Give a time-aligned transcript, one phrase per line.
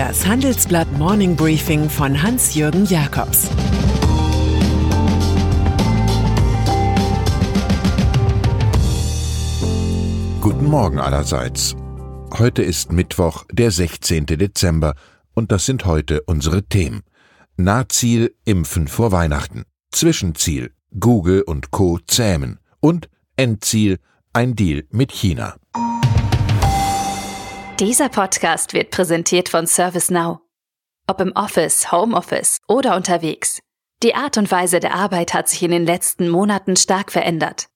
[0.00, 3.50] Das Handelsblatt Morning Briefing von Hans-Jürgen Jakobs
[10.40, 11.76] Guten Morgen allerseits.
[12.32, 14.24] Heute ist Mittwoch, der 16.
[14.24, 14.94] Dezember,
[15.34, 17.02] und das sind heute unsere Themen.
[17.58, 19.64] Nahziel Impfen vor Weihnachten.
[19.92, 21.98] Zwischenziel Google und Co.
[22.06, 22.58] zähmen.
[22.80, 23.98] Und Endziel
[24.32, 25.59] ein Deal mit China.
[27.80, 30.40] Dieser Podcast wird präsentiert von ServiceNow.
[31.06, 33.60] Ob im Office, Homeoffice oder unterwegs.
[34.02, 37.68] Die Art und Weise der Arbeit hat sich in den letzten Monaten stark verändert.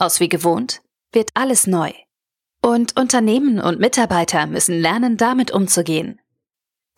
[0.00, 1.92] Aus wie gewohnt wird alles neu.
[2.60, 6.20] Und Unternehmen und Mitarbeiter müssen lernen, damit umzugehen.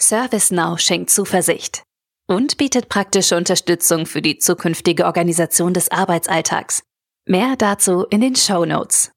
[0.00, 1.82] ServiceNow schenkt Zuversicht
[2.28, 6.82] und bietet praktische Unterstützung für die zukünftige Organisation des Arbeitsalltags.
[7.26, 9.12] Mehr dazu in den Show Notes.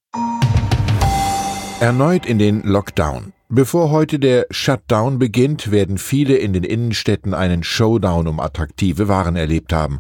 [1.80, 3.32] Erneut in den Lockdown.
[3.50, 9.38] Bevor heute der Shutdown beginnt, werden viele in den Innenstädten einen Showdown um attraktive Waren
[9.38, 10.00] erlebt haben.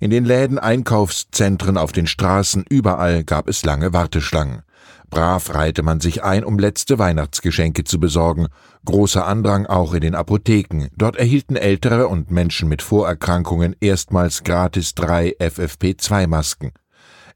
[0.00, 4.62] In den Läden, Einkaufszentren, auf den Straßen, überall gab es lange Warteschlangen.
[5.10, 8.48] Brav reihte man sich ein, um letzte Weihnachtsgeschenke zu besorgen.
[8.84, 10.88] Großer Andrang auch in den Apotheken.
[10.96, 16.72] Dort erhielten Ältere und Menschen mit Vorerkrankungen erstmals gratis drei FFP2-Masken.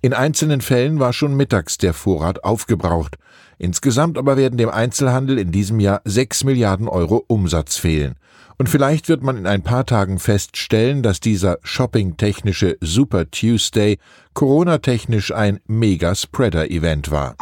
[0.00, 3.16] In einzelnen Fällen war schon mittags der Vorrat aufgebraucht.
[3.62, 8.16] Insgesamt aber werden dem Einzelhandel in diesem Jahr sechs Milliarden Euro Umsatz fehlen.
[8.58, 13.98] Und vielleicht wird man in ein paar Tagen feststellen, dass dieser shoppingtechnische Super Tuesday
[14.34, 17.36] Corona-technisch ein Mega-Spreader-Event war.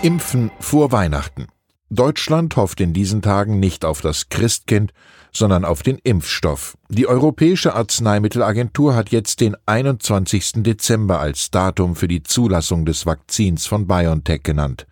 [0.00, 1.48] Impfen vor Weihnachten.
[1.92, 4.92] Deutschland hofft in diesen Tagen nicht auf das Christkind,
[5.32, 6.78] sondern auf den Impfstoff.
[6.88, 10.62] Die Europäische Arzneimittelagentur hat jetzt den 21.
[10.62, 14.86] Dezember als Datum für die Zulassung des Vakzins von BioNTech genannt.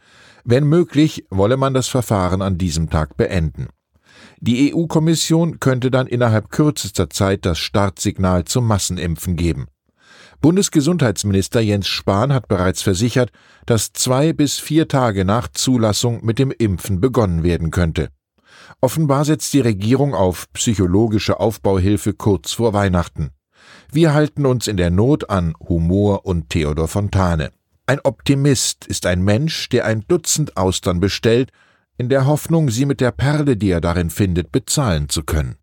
[0.45, 3.69] Wenn möglich, wolle man das Verfahren an diesem Tag beenden.
[4.41, 9.69] Die EU-Kommission könnte dann innerhalb kürzester Zeit das Startsignal zum Massenimpfen geben.
[10.41, 13.31] Bundesgesundheitsminister Jens Spahn hat bereits versichert,
[13.67, 18.11] dass zwei bis vier Tage nach Zulassung mit dem Impfen begonnen werden könnte.
[18.81, 23.31] Offenbar setzt die Regierung auf psychologische Aufbauhilfe kurz vor Weihnachten.
[23.91, 27.51] Wir halten uns in der Not an Humor und Theodor Fontane.
[27.87, 31.51] Ein Optimist ist ein Mensch, der ein Dutzend Austern bestellt,
[31.97, 35.57] in der Hoffnung, sie mit der Perle, die er darin findet, bezahlen zu können.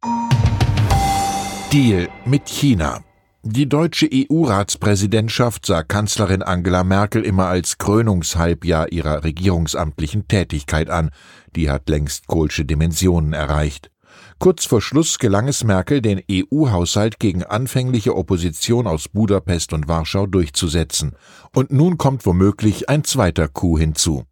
[1.72, 3.05] Deal mit China.
[3.48, 11.12] Die deutsche EU-Ratspräsidentschaft sah Kanzlerin Angela Merkel immer als Krönungshalbjahr ihrer regierungsamtlichen Tätigkeit an.
[11.56, 13.92] Die hat längst Kohlsche Dimensionen erreicht.
[14.40, 20.26] Kurz vor Schluss gelang es Merkel, den EU-Haushalt gegen anfängliche Opposition aus Budapest und Warschau
[20.26, 21.16] durchzusetzen.
[21.54, 24.24] Und nun kommt womöglich ein zweiter Coup hinzu.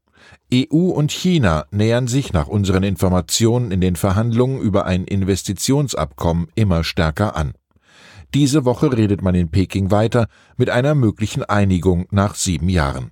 [0.52, 6.84] EU und China nähern sich nach unseren Informationen in den Verhandlungen über ein Investitionsabkommen immer
[6.84, 7.54] stärker an.
[8.34, 10.28] Diese Woche redet man in Peking weiter
[10.58, 13.12] mit einer möglichen Einigung nach sieben Jahren.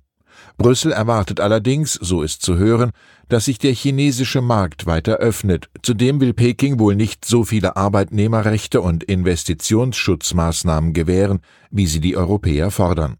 [0.58, 2.90] Brüssel erwartet allerdings, so ist zu hören,
[3.28, 5.68] dass sich der chinesische Markt weiter öffnet.
[5.82, 11.40] Zudem will Peking wohl nicht so viele Arbeitnehmerrechte und Investitionsschutzmaßnahmen gewähren,
[11.70, 13.16] wie sie die Europäer fordern.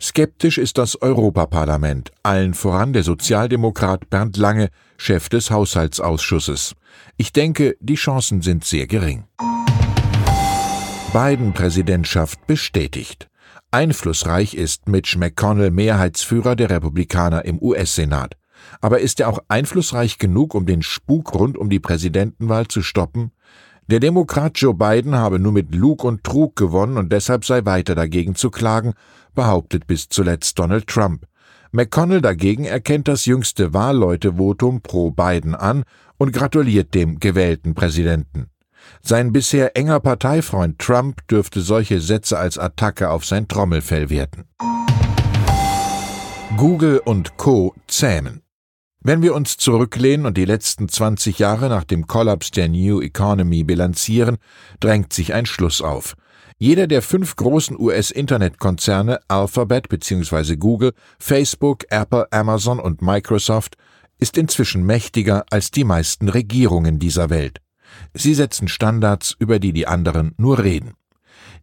[0.00, 6.74] Skeptisch ist das Europaparlament, allen voran der Sozialdemokrat Bernd Lange, Chef des Haushaltsausschusses.
[7.18, 9.24] Ich denke, die Chancen sind sehr gering.
[11.12, 13.28] Biden-Präsidentschaft bestätigt.
[13.72, 18.36] Einflussreich ist Mitch McConnell Mehrheitsführer der Republikaner im US-Senat.
[18.80, 23.32] Aber ist er auch einflussreich genug, um den Spuk rund um die Präsidentenwahl zu stoppen?
[23.88, 27.96] Der Demokrat Joe Biden habe nur mit Lug und Trug gewonnen und deshalb sei weiter
[27.96, 28.92] dagegen zu klagen,
[29.34, 31.26] behauptet bis zuletzt Donald Trump.
[31.72, 35.82] McConnell dagegen erkennt das jüngste Wahlleutevotum pro Biden an
[36.18, 38.46] und gratuliert dem gewählten Präsidenten.
[39.02, 44.44] Sein bisher enger Parteifreund Trump dürfte solche Sätze als Attacke auf sein Trommelfell werten.
[46.56, 47.74] Google und Co.
[47.86, 48.42] zähmen.
[49.02, 53.64] Wenn wir uns zurücklehnen und die letzten 20 Jahre nach dem Kollaps der New Economy
[53.64, 54.36] bilanzieren,
[54.78, 56.16] drängt sich ein Schluss auf.
[56.58, 60.56] Jeder der fünf großen US-Internetkonzerne Alphabet bzw.
[60.56, 63.76] Google, Facebook, Apple, Amazon und Microsoft
[64.18, 67.62] ist inzwischen mächtiger als die meisten Regierungen dieser Welt.
[68.14, 70.94] Sie setzen Standards, über die die anderen nur reden.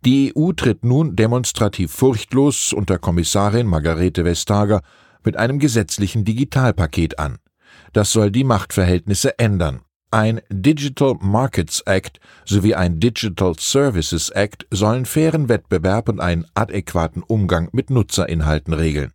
[0.06, 4.82] Die EU tritt nun demonstrativ furchtlos unter Kommissarin Margarete Vestager
[5.24, 7.38] mit einem gesetzlichen Digitalpaket an.
[7.94, 9.82] Das soll die Machtverhältnisse ändern.
[10.10, 17.24] Ein Digital Markets Act sowie ein Digital Services Act sollen fairen Wettbewerb und einen adäquaten
[17.24, 19.12] Umgang mit Nutzerinhalten regeln.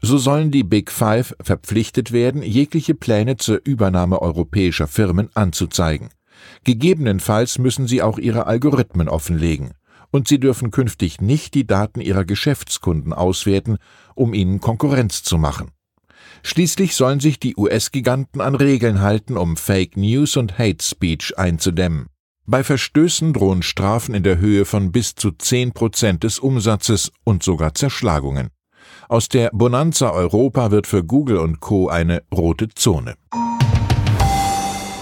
[0.00, 6.10] So sollen die Big Five verpflichtet werden, jegliche Pläne zur Übernahme europäischer Firmen anzuzeigen.
[6.64, 9.72] Gegebenenfalls müssen sie auch ihre Algorithmen offenlegen.
[10.10, 13.78] Und sie dürfen künftig nicht die Daten ihrer Geschäftskunden auswerten,
[14.14, 15.70] um ihnen Konkurrenz zu machen.
[16.42, 22.06] Schließlich sollen sich die US-Giganten an Regeln halten, um Fake News und Hate Speech einzudämmen.
[22.44, 27.42] Bei Verstößen drohen Strafen in der Höhe von bis zu 10 Prozent des Umsatzes und
[27.42, 28.48] sogar Zerschlagungen.
[29.08, 31.88] Aus der Bonanza Europa wird für Google und Co.
[31.88, 33.14] eine rote Zone.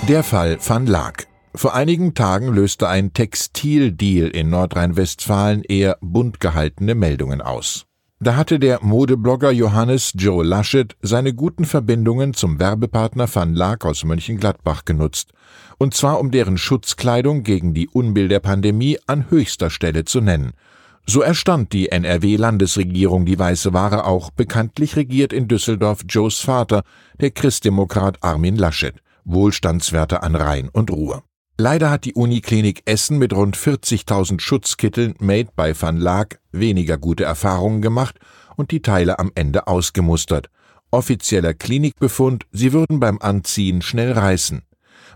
[0.09, 1.30] Der Fall Van Laak.
[1.55, 7.87] Vor einigen Tagen löste ein Textildeal in Nordrhein-Westfalen eher bunt gehaltene Meldungen aus.
[8.21, 14.05] Da hatte der Modeblogger Johannes Joe Laschet seine guten Verbindungen zum Werbepartner Van Laak aus
[14.05, 15.33] Mönchengladbach genutzt,
[15.79, 20.53] und zwar um deren Schutzkleidung gegen die Unbill der Pandemie an höchster Stelle zu nennen–
[21.07, 26.85] so erstand die NRW-Landesregierung die weiße Ware auch, bekanntlich regiert in Düsseldorf Joes Vater,
[27.21, 28.95] der Christdemokrat Armin Laschet,
[29.25, 31.25] Wohlstandswärter an Rhein und Ruhr.
[31.61, 37.25] Leider hat die Uniklinik Essen mit rund 40.000 Schutzkitteln made by Van Laak weniger gute
[37.25, 38.19] Erfahrungen gemacht
[38.57, 40.49] und die Teile am Ende ausgemustert.
[40.91, 44.63] Offizieller Klinikbefund, sie würden beim Anziehen schnell reißen.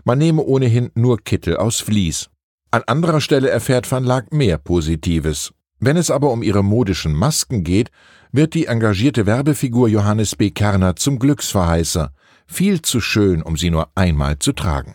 [0.03, 2.29] Man nehme ohnehin nur Kittel aus Vlies.
[2.69, 5.51] An anderer Stelle erfährt Van Laak mehr Positives.
[5.79, 7.89] Wenn es aber um ihre modischen Masken geht,
[8.31, 10.51] wird die engagierte Werbefigur Johannes B.
[10.51, 12.13] Kerner zum Glücksverheißer,
[12.45, 14.93] viel zu schön, um sie nur einmal zu tragen.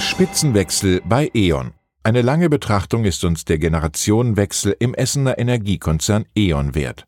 [0.00, 1.72] Spitzenwechsel bei E.ON.
[2.02, 7.04] Eine lange Betrachtung ist uns der Generationenwechsel im Essener Energiekonzern E.ON wert.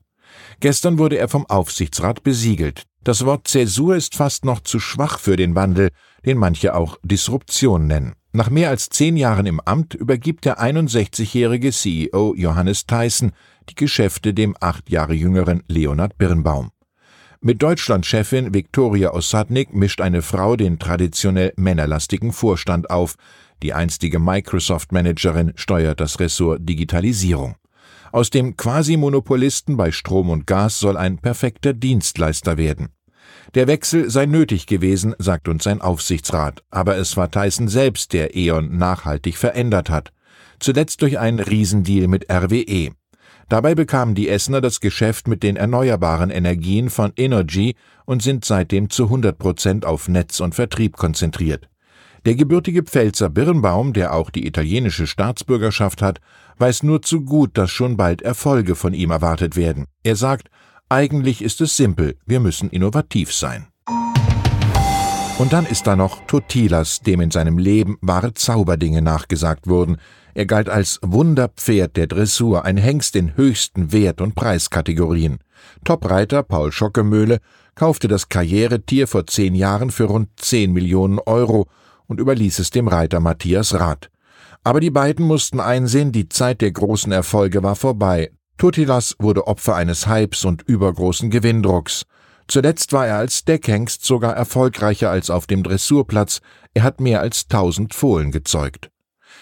[0.60, 2.84] Gestern wurde er vom Aufsichtsrat besiegelt.
[3.02, 5.90] Das Wort Zäsur ist fast noch zu schwach für den Wandel,
[6.26, 8.14] den manche auch Disruption nennen.
[8.32, 13.32] Nach mehr als zehn Jahren im Amt übergibt der 61-jährige CEO Johannes Theissen
[13.68, 16.70] die Geschäfte dem acht Jahre jüngeren Leonhard Birnbaum.
[17.42, 23.14] Mit Deutschlandchefin Viktoria Ossadnik mischt eine Frau den traditionell männerlastigen Vorstand auf.
[23.62, 27.56] Die einstige Microsoft-Managerin steuert das Ressort Digitalisierung.
[28.12, 32.90] Aus dem Quasi-Monopolisten bei Strom und Gas soll ein perfekter Dienstleister werden.
[33.54, 38.36] Der Wechsel sei nötig gewesen, sagt uns sein Aufsichtsrat, aber es war Tyson selbst, der
[38.36, 40.12] E.ON nachhaltig verändert hat.
[40.58, 42.90] Zuletzt durch einen Riesendeal mit RWE.
[43.50, 47.74] Dabei bekamen die Essener das Geschäft mit den erneuerbaren Energien von Energy
[48.04, 51.68] und sind seitdem zu 100 Prozent auf Netz und Vertrieb konzentriert.
[52.26, 56.20] Der gebürtige Pfälzer Birnbaum, der auch die italienische Staatsbürgerschaft hat,
[56.58, 59.86] weiß nur zu gut, dass schon bald Erfolge von ihm erwartet werden.
[60.04, 60.48] Er sagt,
[60.88, 63.66] eigentlich ist es simpel, wir müssen innovativ sein.
[65.40, 69.96] Und dann ist da noch Totilas, dem in seinem Leben wahre Zauberdinge nachgesagt wurden.
[70.34, 75.38] Er galt als Wunderpferd der Dressur, ein Hengst in höchsten Wert- und Preiskategorien.
[75.82, 77.38] Topreiter Paul Schockemöhle
[77.74, 81.68] kaufte das Karrieretier vor zehn Jahren für rund zehn Millionen Euro
[82.06, 84.10] und überließ es dem Reiter Matthias Rath.
[84.62, 88.30] Aber die beiden mussten einsehen, die Zeit der großen Erfolge war vorbei.
[88.58, 92.04] Tutilas wurde Opfer eines Hypes und übergroßen Gewinndrucks.
[92.50, 96.40] Zuletzt war er als Deckhengst sogar erfolgreicher als auf dem Dressurplatz.
[96.74, 98.90] Er hat mehr als tausend Fohlen gezeugt.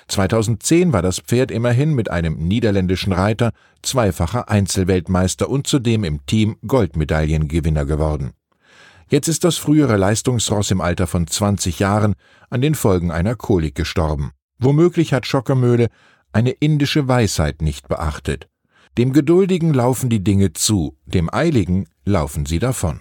[0.08, 6.58] 2010 war das Pferd immerhin mit einem niederländischen Reiter zweifacher Einzelweltmeister und zudem im Team
[6.66, 8.32] Goldmedaillengewinner geworden.
[9.08, 12.14] Jetzt ist das frühere Leistungsross im Alter von 20 Jahren
[12.50, 14.32] an den Folgen einer Kolik gestorben.
[14.58, 15.88] Womöglich hat Schockermöhle
[16.32, 18.50] eine indische Weisheit nicht beachtet.
[18.98, 23.00] Dem Geduldigen laufen die Dinge zu, dem Eiligen laufen sie davon.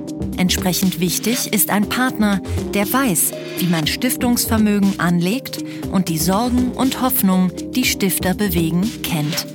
[0.41, 2.41] Entsprechend wichtig ist ein Partner,
[2.73, 9.45] der weiß, wie man Stiftungsvermögen anlegt und die Sorgen und Hoffnungen, die Stifter bewegen, kennt.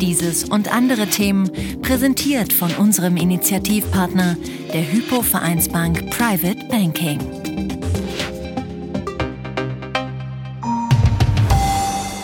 [0.00, 4.36] Dieses und andere Themen präsentiert von unserem Initiativpartner,
[4.72, 7.20] der Hypo Vereinsbank Private Banking.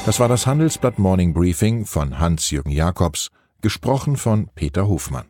[0.04, 3.28] Das war das Handelsblatt Morning Briefing von Hans-Jürgen Jakobs,
[3.60, 5.22] gesprochen von Peter Hofmann.